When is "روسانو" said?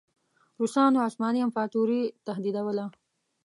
0.59-0.97